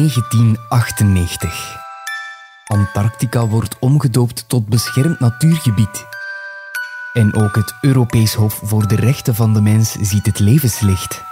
[0.00, 1.76] 1998.
[2.66, 6.06] Antarctica wordt omgedoopt tot beschermd natuurgebied.
[7.12, 11.22] En ook het Europees Hof voor de Rechten van de Mens ziet het levenslicht.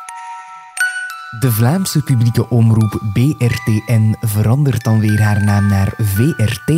[1.41, 6.73] De Vlaamse publieke omroep BRTN verandert dan weer haar naam naar VRT.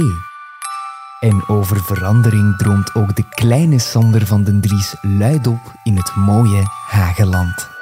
[1.21, 6.63] En over verandering droomt ook de kleine Sander van den Dries luidop in het mooie
[6.89, 7.80] Hageland.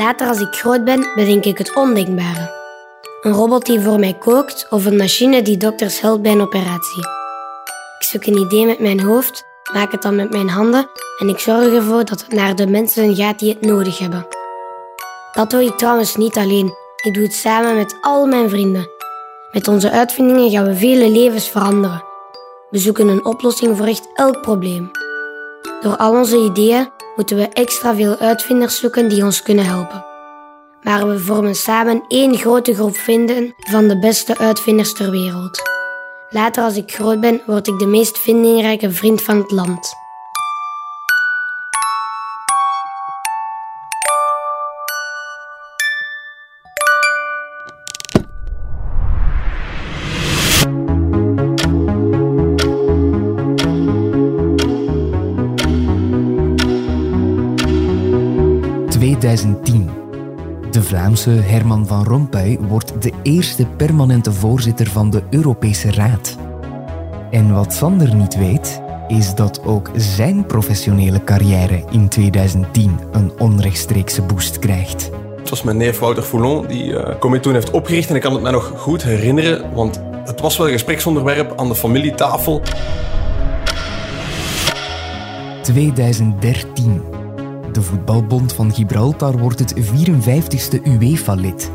[0.00, 2.50] Later als ik groot ben, bedenk ik het ondenkbare.
[3.22, 7.02] Een robot die voor mij kookt of een machine die dokters helpt bij een operatie.
[7.98, 11.38] Ik zoek een idee met mijn hoofd, maak het dan met mijn handen en ik
[11.38, 14.26] zorg ervoor dat het naar de mensen gaat die het nodig hebben.
[15.32, 16.72] Dat doe ik trouwens niet alleen.
[17.04, 18.88] Ik doe het samen met al mijn vrienden.
[19.52, 22.04] Met onze uitvindingen gaan we vele levens veranderen.
[22.70, 24.90] We zoeken een oplossing voor echt elk probleem.
[25.80, 26.88] Door al onze ideeën
[27.20, 30.04] moeten we extra veel uitvinders zoeken die ons kunnen helpen.
[30.82, 35.62] Maar we vormen samen één grote groep vrienden van de beste uitvinders ter wereld.
[36.30, 39.94] Later als ik groot ben, word ik de meest vindingrijke vriend van het land.
[60.70, 66.36] De Vlaamse Herman van Rompuy wordt de eerste permanente voorzitter van de Europese Raad.
[67.30, 74.22] En wat Sander niet weet, is dat ook zijn professionele carrière in 2010 een onrechtstreekse
[74.22, 75.10] boost krijgt.
[75.36, 78.42] Het was mijn neef Wouter Foulon die uh, toen heeft opgericht en ik kan het
[78.42, 82.62] mij nog goed herinneren, want het was wel een gespreksonderwerp aan de familietafel.
[85.62, 87.19] 2013.
[87.72, 91.70] De Voetbalbond van Gibraltar wordt het 54ste UEFA-lid.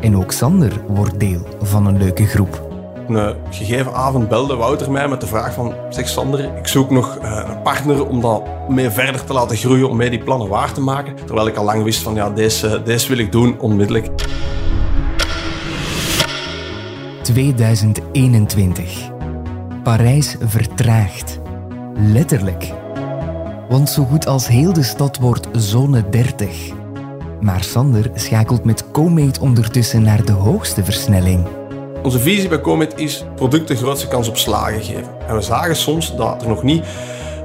[0.00, 2.66] En ook Sander wordt deel van een leuke groep.
[3.08, 5.74] Een gegeven avond belde Wouter mij met de vraag van...
[5.88, 9.88] Zeg Sander, ik zoek nog eh, een partner om dat mee verder te laten groeien,
[9.88, 11.14] om mij die plannen waar te maken.
[11.24, 14.08] Terwijl ik al lang wist van, ja, deze, deze wil ik doen, onmiddellijk.
[17.22, 19.10] 2021.
[19.82, 21.38] Parijs vertraagt.
[21.94, 22.72] Letterlijk.
[23.68, 26.70] Want zo goed als heel de stad wordt zone 30.
[27.40, 31.46] Maar Sander schakelt met Comate ondertussen naar de hoogste versnelling.
[32.02, 35.26] Onze visie bij Comet is producten de grootste kans op slagen geven.
[35.28, 36.84] En we zagen soms dat er nog niet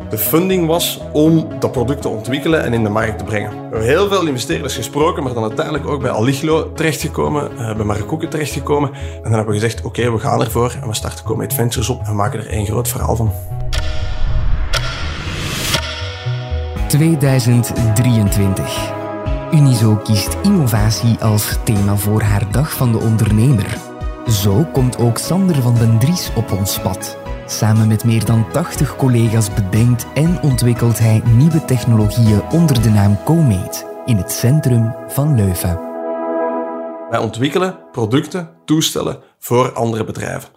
[0.10, 3.50] de funding was om dat product te ontwikkelen en in de markt te brengen.
[3.50, 7.86] We hebben heel veel investeerders gesproken, maar dan uiteindelijk ook bij Aliglo terechtgekomen, uh, bij
[7.86, 8.94] Marcoeke terechtgekomen.
[8.94, 12.02] En dan hebben we gezegd, oké, we gaan ervoor en we starten Comet Ventures op
[12.04, 13.32] en maken er één groot verhaal van.
[16.94, 18.92] 2023.
[19.52, 23.78] Unizo kiest innovatie als thema voor haar dag van de ondernemer.
[24.28, 27.18] Zo komt ook Sander van den Dries op ons pad.
[27.46, 33.24] Samen met meer dan 80 collega's bedenkt en ontwikkelt hij nieuwe technologieën onder de naam
[33.24, 35.80] Comate in het centrum van Leuven.
[37.10, 40.50] Wij ontwikkelen producten, toestellen voor andere bedrijven.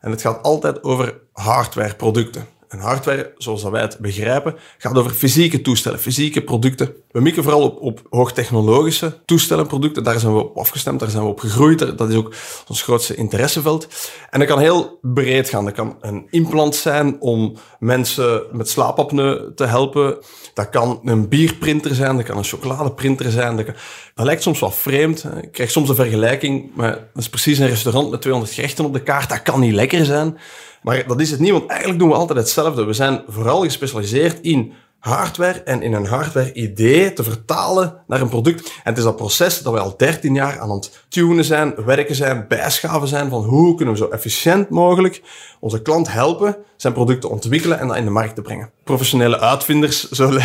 [0.00, 2.46] En het gaat altijd over hardwareproducten.
[2.72, 6.94] En hardware, zoals wij het begrijpen, gaat over fysieke toestellen, fysieke producten.
[7.10, 10.04] We mikken vooral op, op hoogtechnologische toestellen, producten.
[10.04, 11.98] Daar zijn we op afgestemd, daar zijn we op gegroeid.
[11.98, 12.34] Dat is ook
[12.68, 13.88] ons grootste interesseveld.
[14.30, 15.64] En dat kan heel breed gaan.
[15.64, 20.18] Dat kan een implant zijn om mensen met slaapapneu te helpen.
[20.54, 23.56] Dat kan een bierprinter zijn, dat kan een chocoladeprinter zijn.
[23.56, 23.66] Dat,
[24.14, 25.24] dat lijkt soms wat vreemd.
[25.42, 28.92] Ik krijg soms een vergelijking, maar dat is precies een restaurant met 200 gerechten op
[28.92, 29.28] de kaart.
[29.28, 30.38] Dat kan niet lekker zijn.
[30.82, 32.84] Maar dat is het niet, want eigenlijk doen we altijd hetzelfde.
[32.84, 34.72] We zijn vooral gespecialiseerd in
[35.02, 38.66] hardware en in een hardware-idee te vertalen naar een product.
[38.66, 42.14] En het is dat proces dat we al 13 jaar aan het tunen zijn, werken
[42.14, 45.22] zijn, bijschaven zijn van hoe kunnen we zo efficiënt mogelijk
[45.60, 48.70] onze klant helpen zijn product te ontwikkelen en dat in de markt te brengen.
[48.84, 50.38] Professionele uitvinders, zo,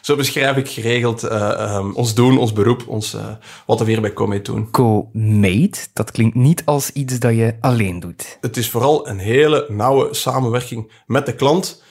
[0.00, 3.20] zo beschrijf ik geregeld uh, um, ons doen, ons beroep, ons, uh,
[3.66, 4.70] wat we hier bij Comate doen.
[4.70, 8.38] Co-mate, dat klinkt niet als iets dat je alleen doet.
[8.40, 11.86] Het is vooral een hele nauwe samenwerking met de klant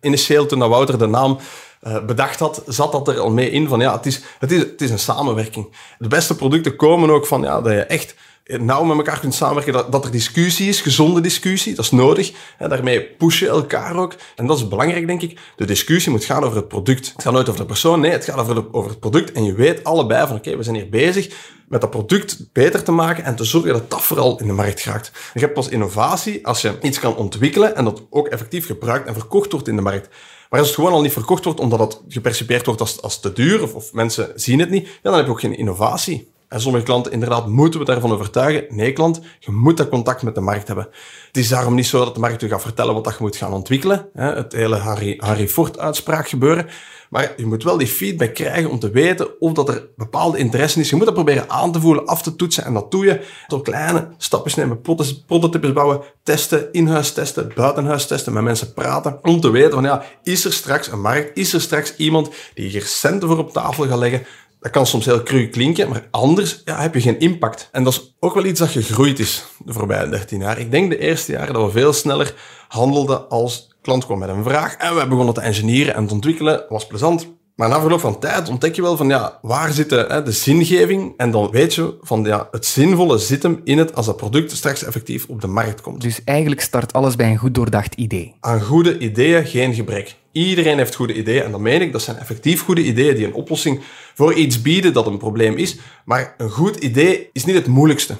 [0.00, 1.38] initieel toen Wouter de naam
[1.82, 4.58] uh, bedacht had, zat dat er al mee in van ja, het is, het, is,
[4.60, 5.74] het is een samenwerking.
[5.98, 8.14] De beste producten komen ook van ja, dat je echt
[8.58, 12.32] nauw met elkaar kunt samenwerken, dat, dat er discussie is, gezonde discussie, dat is nodig.
[12.58, 14.14] En daarmee push je elkaar ook.
[14.36, 15.38] En dat is belangrijk, denk ik.
[15.56, 17.12] De discussie moet gaan over het product.
[17.12, 19.32] Het gaat nooit over de persoon, nee, het gaat over, over het product.
[19.32, 21.28] En je weet allebei van, oké, we zijn hier bezig
[21.68, 24.80] met dat product beter te maken en te zorgen dat dat vooral in de markt
[24.80, 25.12] geraakt.
[25.34, 29.14] Je hebt pas innovatie als je iets kan ontwikkelen en dat ook effectief gebruikt en
[29.14, 30.08] verkocht wordt in de markt.
[30.50, 33.32] Maar als het gewoon al niet verkocht wordt omdat het gepercipieerd wordt als, als te
[33.32, 36.32] duur of, mensen zien het niet, dan heb je ook geen innovatie.
[36.50, 38.64] En sommige klanten, inderdaad, moeten we daarvan overtuigen.
[38.68, 40.88] Nee, klant, je moet dat contact met de markt hebben.
[41.26, 43.36] Het is daarom niet zo dat de markt je gaat vertellen wat dat je moet
[43.36, 44.08] gaan ontwikkelen.
[44.14, 46.66] Het hele Harry, Harry Ford-uitspraak gebeuren.
[47.10, 50.80] Maar je moet wel die feedback krijgen om te weten of dat er bepaalde interesse
[50.80, 50.90] is.
[50.90, 52.64] Je moet dat proberen aan te voelen, af te toetsen.
[52.64, 54.80] En dat doe je door kleine stapjes nemen,
[55.26, 59.18] prototypes bouwen, testen, in-huis testen, buitenhuis testen, met mensen praten.
[59.22, 61.36] Om te weten van ja, is er straks een markt?
[61.38, 64.22] Is er straks iemand die hier centen voor op tafel gaat leggen?
[64.60, 67.68] Dat kan soms heel cru klinken, maar anders ja, heb je geen impact.
[67.72, 70.58] En dat is ook wel iets dat gegroeid is de voorbije 13 jaar.
[70.58, 72.34] Ik denk de eerste jaren dat we veel sneller
[72.68, 76.64] handelden als klant kwam met een vraag en we begonnen te engineeren en te ontwikkelen.
[76.68, 77.39] Was plezant.
[77.60, 80.32] Maar na verloop van tijd ontdek je wel van ja, waar zit de, hè, de
[80.32, 81.14] zingeving?
[81.16, 84.50] En dan weet je van ja, het zinvolle zit hem in het als dat product
[84.50, 86.00] straks effectief op de markt komt.
[86.00, 88.34] Dus eigenlijk start alles bij een goed doordacht idee.
[88.40, 90.16] Aan goede ideeën geen gebrek.
[90.32, 93.34] Iedereen heeft goede ideeën en dan meen ik, dat zijn effectief goede ideeën die een
[93.34, 93.80] oplossing
[94.14, 95.78] voor iets bieden dat een probleem is.
[96.04, 98.16] Maar een goed idee is niet het moeilijkste.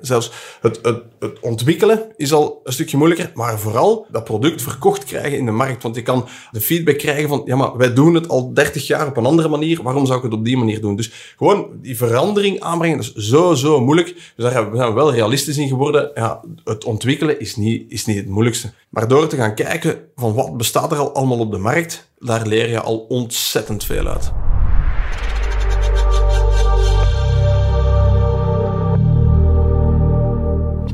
[0.00, 0.30] Zelfs
[0.60, 5.44] het, het, ontwikkelen is al een stukje moeilijker, maar vooral dat product verkocht krijgen in
[5.44, 5.82] de markt.
[5.82, 9.06] Want je kan de feedback krijgen van, ja, maar wij doen het al 30 jaar
[9.06, 10.96] op een andere manier, waarom zou ik het op die manier doen?
[10.96, 14.14] Dus gewoon die verandering aanbrengen, dat is zo, zo moeilijk.
[14.14, 16.10] Dus daar zijn we wel realistisch in geworden.
[16.14, 18.72] Ja, het ontwikkelen is niet, is niet het moeilijkste.
[18.88, 22.46] Maar door te gaan kijken van wat bestaat er al allemaal op de markt, daar
[22.46, 24.45] leer je al ontzettend veel uit.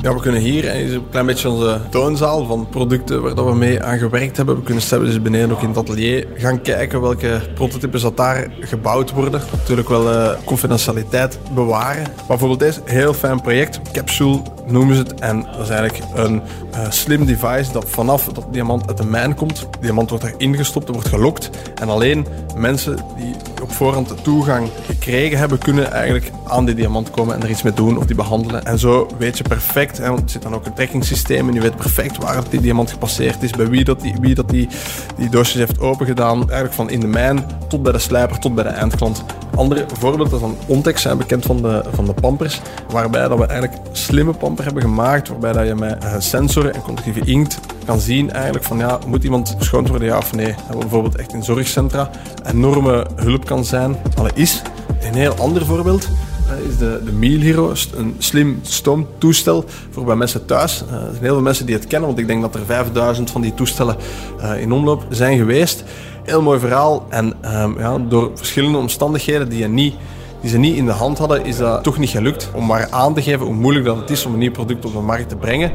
[0.02, 3.98] Ja, we kunnen hier een klein beetje onze toonzaal van producten waar we mee aan
[3.98, 4.56] gewerkt hebben.
[4.56, 9.12] We kunnen dus beneden ook in het atelier gaan kijken welke prototypes dat daar gebouwd
[9.12, 9.40] worden.
[9.52, 12.02] Natuurlijk wel uh, confidentialiteit bewaren.
[12.02, 13.80] Maar bijvoorbeeld deze, heel fijn project.
[13.92, 15.20] Capsule noemen ze het.
[15.20, 16.42] En dat is eigenlijk een
[16.74, 19.68] uh, slim device dat vanaf dat diamant uit de mijn komt.
[19.80, 21.50] Diamant wordt daarin gestopt, er wordt gelokt.
[21.74, 22.26] En alleen
[22.56, 27.50] mensen die op voorhand toegang gekregen hebben, kunnen eigenlijk aan die diamant komen en er
[27.50, 28.64] iets mee doen of die behandelen.
[28.64, 31.60] En zo weet je perfect, hè, want er zit dan ook een trackingsysteem en je
[31.60, 34.68] weet perfect waar die diamant gepasseerd is, bij wie dat die, wie dat die,
[35.16, 36.38] die doosjes heeft opengedaan.
[36.38, 39.24] Eigenlijk van in de mijn tot bij de slijper, tot bij de eindklant.
[39.54, 43.80] Andere voorbeelden van Ontex zijn bekend van de, van de pampers, waarbij dat we eigenlijk
[43.92, 48.30] slimme pamper hebben gemaakt, waarbij dat je met uh, sensoren en conductieve inkt kan zien
[48.30, 50.54] eigenlijk van ja, moet iemand verschoond worden, ja of nee.
[50.78, 52.10] Bijvoorbeeld echt in zorgcentra
[52.46, 53.96] enorme hulp kan zijn.
[54.14, 54.62] Alle is.
[55.00, 56.08] Een heel ander voorbeeld
[56.52, 60.84] uh, is de, de Meal Hero, een slim stoomtoestel voor bij mensen thuis.
[60.86, 63.30] Uh, er zijn heel veel mensen die het kennen, want ik denk dat er 5000
[63.30, 63.96] van die toestellen
[64.40, 65.84] uh, in omloop zijn geweest.
[66.22, 67.06] Heel mooi verhaal.
[67.08, 69.94] En um, ja, door verschillende omstandigheden die, je niet,
[70.40, 73.14] die ze niet in de hand hadden, is dat toch niet gelukt om maar aan
[73.14, 75.36] te geven hoe moeilijk dat het is om een nieuw product op de markt te
[75.36, 75.72] brengen.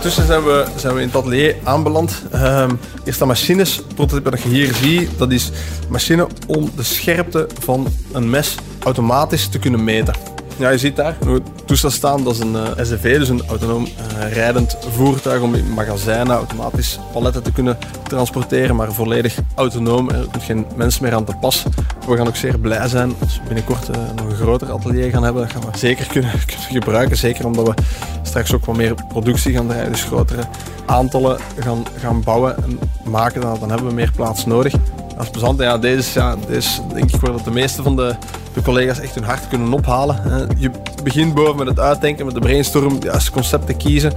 [0.00, 2.22] Ondertussen zijn we, zijn we in het atelier aanbeland.
[2.34, 5.50] Um, eerste machines, prototype dat je hier ziet, dat is
[5.88, 8.54] machine om de scherpte van een mes
[8.84, 10.14] automatisch te kunnen meten.
[10.56, 13.84] Ja, je ziet daar het toestel staan, dat is een uh, eh, dus een autonoom
[13.84, 20.10] uh, rijdend voertuig om in magazijnen automatisch paletten te kunnen transporteren, maar volledig autonoom.
[20.10, 21.64] Er komt geen mens meer aan te pas.
[22.10, 25.22] We gaan ook zeer blij zijn als we binnenkort uh, nog een groter atelier gaan
[25.22, 25.42] hebben.
[25.42, 26.30] Dat gaan we zeker kunnen,
[26.70, 27.74] gebruiken, zeker omdat we
[28.22, 30.42] straks ook wat meer productie gaan draaien, dus grotere
[30.86, 33.40] aantallen gaan, gaan bouwen en maken.
[33.40, 34.72] Dan, dan hebben we meer plaats nodig.
[35.16, 35.60] Dat is plezant.
[35.60, 38.14] Ja, deze, ja, deze denk ik wel dat de meeste van de
[38.52, 40.48] de collega's echt hun hart kunnen ophalen.
[40.56, 40.70] Je
[41.02, 44.12] begint boven met het uitdenken, met de brainstorm, juiste concepten kiezen.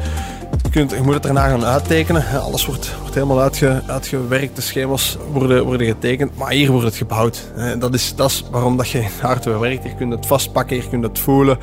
[0.74, 2.42] Je, je moet het daarna gaan uittekenen.
[2.42, 6.38] Alles wordt, wordt helemaal uitge, uitgewerkt, de schema's worden, worden getekend.
[6.38, 7.51] Maar hier wordt het gebouwd.
[7.80, 9.84] Dat is, dat is waarom dat je in hardware werkt.
[9.84, 11.58] Je kunt het vastpakken, je kunt het voelen,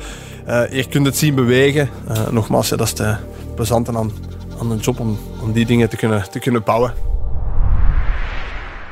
[0.45, 1.89] je eh, kunt het zien bewegen.
[2.07, 3.15] Eh, nogmaals, dat is de
[3.55, 4.11] plezante aan,
[4.59, 7.10] aan een job om, om die dingen te kunnen, te kunnen bouwen.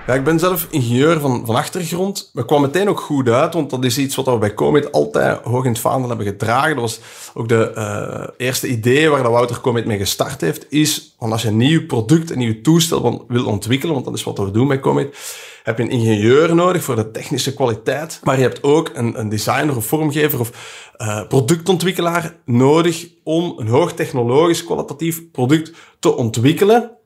[0.09, 2.29] Ja, ik ben zelf ingenieur van, van achtergrond.
[2.33, 5.39] We kwamen meteen ook goed uit, want dat is iets wat we bij Comet altijd
[5.43, 6.75] hoog in het vaandel hebben gedragen.
[6.75, 6.99] Dat was
[7.33, 11.57] ook de uh, eerste idee waar Wouter Comet mee gestart heeft, is als je een
[11.57, 15.17] nieuw product, een nieuw toestel wil ontwikkelen, want dat is wat we doen bij Comet,
[15.63, 19.29] heb je een ingenieur nodig voor de technische kwaliteit, maar je hebt ook een, een
[19.29, 20.51] designer of vormgever of
[20.97, 26.97] uh, productontwikkelaar nodig om een hoogtechnologisch kwalitatief product te ontwikkelen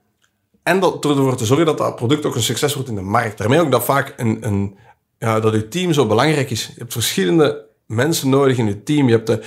[0.64, 3.38] en dat, ervoor te zorgen dat dat product ook een succes wordt in de markt.
[3.38, 4.78] Daarmee ook dat vaak een, een,
[5.20, 6.66] ja, dat je team zo belangrijk is.
[6.66, 9.08] Je hebt verschillende mensen nodig in je team.
[9.08, 9.44] Je hebt de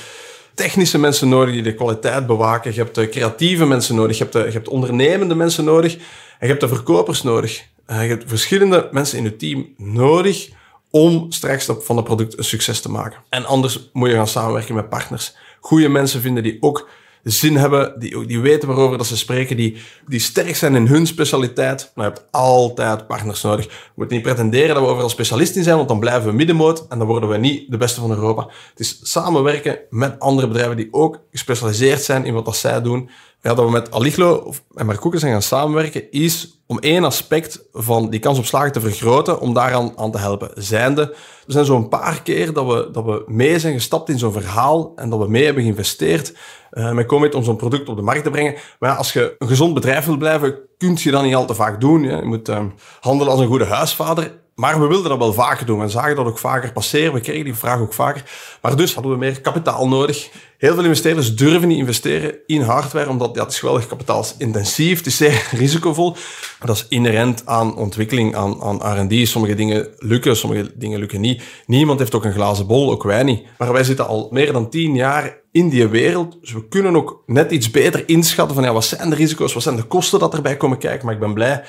[0.55, 2.75] technische mensen nodig die de kwaliteit bewaken.
[2.75, 4.17] Je hebt de creatieve mensen nodig.
[4.17, 5.95] Je hebt de, je hebt ondernemende mensen nodig.
[5.95, 6.03] En
[6.41, 7.65] je hebt de verkopers nodig.
[7.91, 10.49] Uh, je hebt verschillende mensen in je team nodig
[10.91, 13.19] om straks van het product een succes te maken.
[13.29, 15.37] En anders moet je gaan samenwerken met partners.
[15.61, 16.89] Goede mensen vinden die ook
[17.31, 21.07] zin hebben, die, die weten waarover dat ze spreken, die, die sterk zijn in hun
[21.07, 21.93] specialiteit.
[21.95, 23.67] Maar je hebt altijd partners nodig.
[23.67, 26.87] We moeten niet pretenderen dat we overal specialist in zijn, want dan blijven we middenmoot
[26.89, 28.49] en dan worden we niet de beste van Europa.
[28.71, 33.11] Het is samenwerken met andere bedrijven die ook gespecialiseerd zijn in wat dat zij doen.
[33.47, 38.11] Ja, dat we met Aliglo en Marcoeken zijn gaan samenwerken, is om één aspect van
[38.11, 40.51] die kans op slagen te vergroten, om daaraan aan te helpen.
[40.55, 41.03] Zijnde,
[41.47, 44.93] er zijn zo'n paar keer dat we, dat we mee zijn gestapt in zo'n verhaal
[44.97, 46.35] en dat we mee hebben geïnvesteerd
[46.73, 48.55] uh, met Comet om zo'n product op de markt te brengen.
[48.79, 51.55] Maar ja, als je een gezond bedrijf wil blijven, kun je dat niet al te
[51.55, 52.03] vaak doen.
[52.03, 52.65] Je moet uh,
[53.01, 54.45] handelen als een goede huisvader.
[54.57, 55.81] Maar we wilden dat wel vaker doen.
[55.81, 57.13] We zagen dat ook vaker passeren.
[57.13, 58.25] We kregen die vraag ook vaker.
[58.63, 60.31] Maar dus hadden we meer kapitaal nodig.
[60.59, 64.99] Heel veel investeerders durven niet investeren in hardware, omdat het is geweldig kapitaalsintensief.
[64.99, 66.17] Het is zeer risicovol.
[66.65, 69.29] Dat is inherent aan ontwikkeling, aan, aan R&D.
[69.29, 71.43] Sommige dingen lukken, sommige dingen lukken niet.
[71.67, 73.47] Niemand heeft ook een glazen bol, ook wij niet.
[73.59, 76.37] Maar wij zitten al meer dan tien jaar in die wereld.
[76.41, 79.63] Dus we kunnen ook net iets beter inschatten van ja, wat zijn de risico's, wat
[79.63, 81.05] zijn de kosten dat erbij komen kijken.
[81.05, 81.65] Maar ik ben blij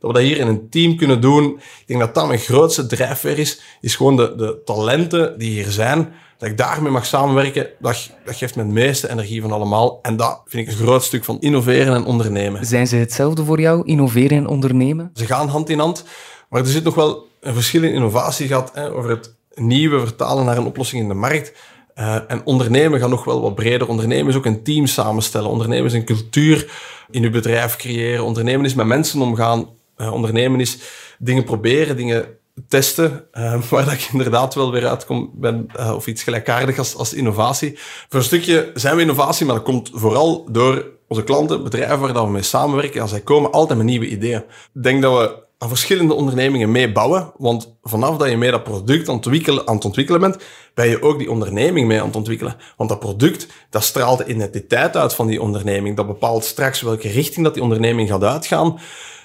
[0.00, 1.44] dat we dat hier in een team kunnen doen.
[1.54, 5.70] Ik denk dat dat mijn grootste drijfveer is, is gewoon de, de talenten die hier
[5.70, 6.12] zijn.
[6.38, 9.98] Dat ik daarmee mag samenwerken, dat, dat geeft me de meeste energie van allemaal.
[10.02, 12.66] En dat vind ik een groot stuk van innoveren en ondernemen.
[12.66, 15.10] Zijn ze hetzelfde voor jou, innoveren en ondernemen?
[15.14, 16.04] Ze gaan hand in hand,
[16.48, 20.44] maar er zit nog wel een verschil in innovatie gehad hè, over het nieuwe vertalen
[20.44, 21.52] naar een oplossing in de markt.
[21.96, 23.88] Uh, en ondernemen gaat nog wel wat breder.
[23.88, 25.50] Ondernemen is ook een team samenstellen.
[25.50, 26.70] Ondernemen is een cultuur
[27.10, 28.24] in uw bedrijf creëren.
[28.24, 29.68] Ondernemen is met mensen omgaan.
[30.00, 30.78] Uh, ondernemen is
[31.18, 32.38] dingen proberen, dingen
[32.68, 36.96] testen, uh, waar dat ik inderdaad wel weer uitkom ben, uh, of iets gelijkaardigs als,
[36.96, 37.78] als innovatie.
[38.08, 42.24] Voor een stukje zijn we innovatie, maar dat komt vooral door onze klanten, bedrijven waar
[42.24, 43.00] we mee samenwerken.
[43.00, 44.44] Als zij komen, altijd met nieuwe ideeën.
[44.74, 48.64] Ik denk dat we aan verschillende ondernemingen mee bouwen, want vanaf dat je mee dat
[48.64, 50.36] product aan het, ontwikkelen, aan het ontwikkelen bent,
[50.74, 52.56] ben je ook die onderneming mee aan het ontwikkelen.
[52.76, 55.96] Want dat product, dat straalt de identiteit uit van die onderneming.
[55.96, 58.78] Dat bepaalt straks welke richting dat die onderneming gaat uitgaan.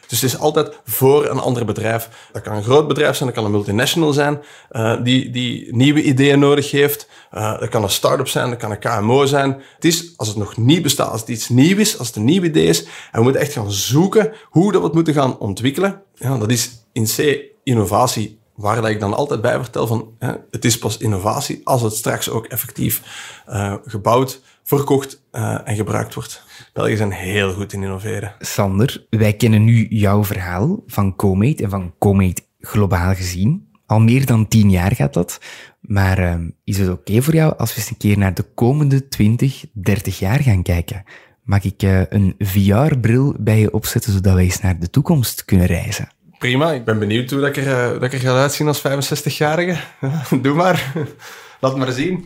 [0.07, 2.09] Dus het is altijd voor een ander bedrijf.
[2.31, 6.01] Dat kan een groot bedrijf zijn, dat kan een multinational zijn, uh, die, die nieuwe
[6.01, 7.07] ideeën nodig heeft.
[7.33, 9.61] Uh, dat kan een start-up zijn, dat kan een KMO zijn.
[9.75, 12.23] Het is, als het nog niet bestaat, als het iets nieuw is, als het een
[12.23, 15.39] nieuw idee is, en we moeten echt gaan zoeken hoe dat we het moeten gaan
[15.39, 16.01] ontwikkelen.
[16.15, 20.33] Ja, dat is in C innovatie waar dat ik dan altijd bij vertel van hè,
[20.51, 23.01] het is pas innovatie als het straks ook effectief
[23.49, 26.43] uh, gebouwd, verkocht uh, en gebruikt wordt.
[26.73, 28.35] Belgen zijn heel goed in innoveren.
[28.39, 33.67] Sander, wij kennen nu jouw verhaal van Comate en van Comate globaal gezien.
[33.85, 35.39] Al meer dan tien jaar gaat dat.
[35.81, 38.43] Maar uh, is het oké okay voor jou als we eens een keer naar de
[38.43, 41.03] komende 20, 30 jaar gaan kijken?
[41.43, 45.65] Mag ik uh, een VR-bril bij je opzetten zodat wij eens naar de toekomst kunnen
[45.65, 46.09] reizen?
[46.37, 49.77] Prima, ik ben benieuwd hoe dat ik er, dat ik er ga uitzien als 65-jarige.
[50.41, 50.93] Doe maar.
[51.61, 52.25] Laat maar zien.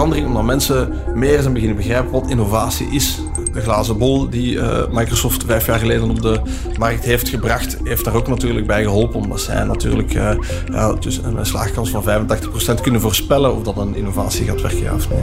[0.00, 3.20] Omdat mensen meer zijn beginnen begrijpen wat innovatie is.
[3.52, 6.40] De glazen bol die uh, Microsoft vijf jaar geleden op de
[6.78, 9.20] markt heeft gebracht, heeft daar ook natuurlijk bij geholpen.
[9.20, 10.30] Omdat zij natuurlijk uh,
[10.72, 12.26] ja, dus een slaagkans van
[12.78, 15.22] 85% kunnen voorspellen of dat een innovatie gaat werken ja of nee.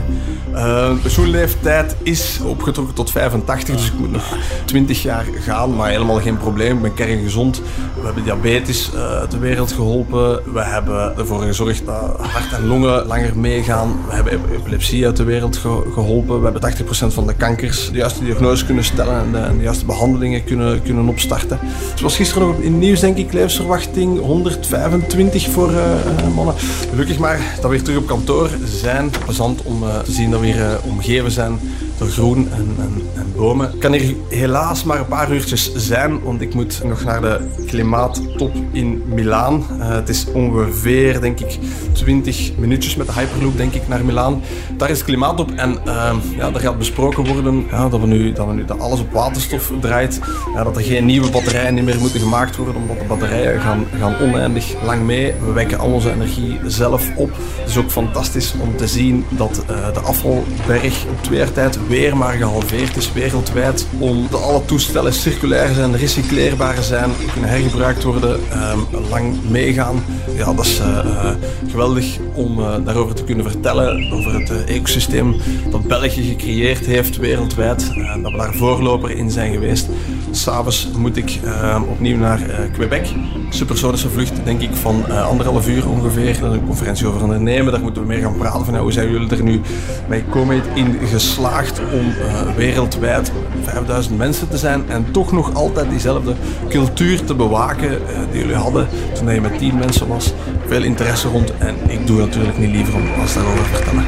[0.52, 6.20] Uh, pensioenleeftijd is opgetrokken tot 85, dus ik moet nog 20 jaar gaan, maar helemaal
[6.20, 6.76] geen probleem.
[6.76, 7.62] Ik ben kerngezond.
[8.00, 10.52] We hebben diabetes uit de wereld geholpen.
[10.52, 13.98] We hebben ervoor gezorgd dat hart en longen langer meegaan.
[14.08, 15.56] We hebben epilepsie uit de wereld
[15.92, 16.38] geholpen.
[16.38, 19.62] We hebben 80% van de kankers de juiste diagnose kunnen stellen en de, en de
[19.62, 21.58] juiste behandelingen kunnen, kunnen opstarten.
[22.02, 26.54] Was gisteren nog in nieuws, denk ik, levensverwachting 125 voor uh, mannen.
[26.90, 29.10] Gelukkig maar dat we weer terug op kantoor zijn.
[29.24, 31.58] Plezant om te zien dat we weer omgeven zijn
[31.98, 33.72] door groen en, en, en, bomen.
[33.74, 37.40] Ik kan hier helaas maar een paar uurtjes zijn, want ik moet nog naar de
[37.66, 39.64] klimaattop in Milaan.
[39.70, 41.58] het is ongeveer, denk ik,
[41.92, 44.42] 20 minuutjes met de Hyperloop, denk ik, naar Milaan.
[44.76, 48.06] Daar is het klimaat op en uh, ja, daar gaat besproken worden ja, dat, we
[48.06, 50.20] nu, dat, we nu, dat alles op waterstof draait.
[50.54, 54.16] Ja, dat er geen nieuwe batterijen meer moeten gemaakt worden, omdat de batterijen gaan, gaan
[54.20, 55.34] oneindig lang mee.
[55.46, 57.30] We wekken al onze energie zelf op.
[57.60, 61.86] Het is ook fantastisch om te zien dat uh, de afvalberg op twee jaar tijd
[61.88, 63.86] weer maar gehalveerd is wereldwijd.
[63.98, 68.78] Omdat alle toestellen circulair zijn, recycleerbaar zijn, kunnen hergebruikt worden, ehm,
[69.10, 70.04] lang meegaan.
[70.36, 71.30] Ja, dat is uh,
[71.70, 75.36] geweldig om uh, daarover te kunnen vertellen, over het ecosysteem
[75.70, 77.90] dat België gecreëerd heeft wereldwijd.
[78.22, 79.88] dat we daar voorloper in zijn geweest.
[80.36, 82.40] S'avonds moet ik ehm, opnieuw naar
[82.72, 83.08] Quebec.
[83.48, 86.44] Supersonische vlucht, denk ik, van anderhalf uur ongeveer.
[86.44, 89.42] Een conferentie over ondernemen, daar moeten we meer gaan praten van hoe zijn jullie er
[89.42, 89.60] nu
[90.08, 95.90] bij Comet in geslaagd om uh, wereldwijd 5000 mensen te zijn en toch nog altijd
[95.90, 96.34] diezelfde
[96.68, 97.98] cultuur te bewaken uh,
[98.30, 100.32] die jullie hadden toen je met 10 mensen was.
[100.66, 104.04] Veel interesse rond en ik doe natuurlijk niet liever om alles daarover te vertellen.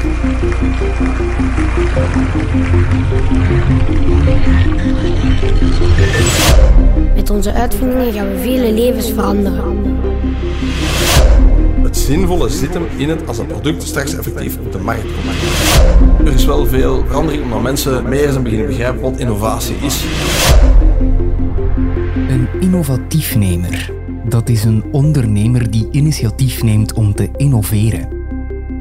[7.15, 9.97] Met onze uitvindingen gaan we vele levens veranderen.
[11.83, 16.27] Het zinvolle zit hem in het als het product straks effectief op de markt komt.
[16.29, 20.05] Er is wel veel verandering omdat mensen meer zijn beginnen begrijpen wat innovatie is.
[22.29, 23.93] Een innovatiefnemer.
[24.29, 28.18] Dat is een ondernemer die initiatief neemt om te innoveren.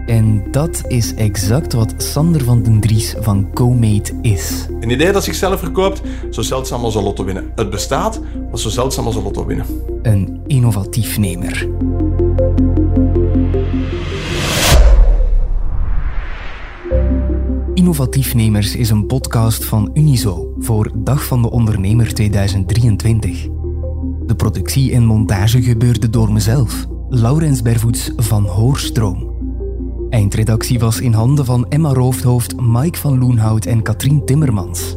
[0.07, 4.67] En dat is exact wat Sander van den Dries van CoMate is.
[4.79, 7.51] Een idee dat zichzelf verkoopt, zo zeldzaam als een lotto winnen.
[7.55, 9.65] Het bestaat, maar zo zeldzaam als een lotto winnen.
[10.01, 11.69] Een innovatiefnemer.
[17.73, 23.47] Innovatiefnemers is een podcast van Unizo voor Dag van de Ondernemer 2023.
[24.25, 29.26] De productie en montage gebeurde door mezelf, Laurens Bervoets van Hoorstroom.
[30.09, 34.95] Eindredactie was in handen van Emma Roofdhoofd, Mike van Loenhout en Katrien Timmermans.